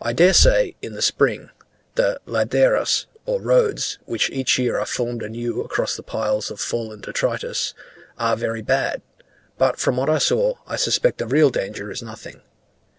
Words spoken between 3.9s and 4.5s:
which